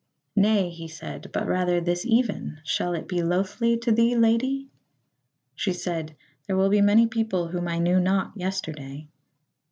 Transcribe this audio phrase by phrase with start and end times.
[0.35, 4.67] "Nay," he said, "but rather this even; shall it be loathly to thee, lady?"
[5.53, 6.15] She said:
[6.47, 9.09] "There will be many people whom I knew not yesterday."